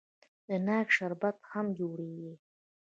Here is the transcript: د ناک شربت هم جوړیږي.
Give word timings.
د 0.47 0.49
ناک 0.67 0.87
شربت 0.97 1.37
هم 1.51 1.65
جوړیږي. 1.79 2.33